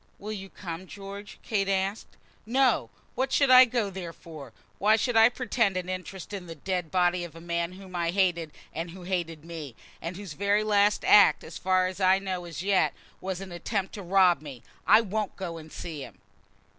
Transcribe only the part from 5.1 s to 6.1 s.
I pretend an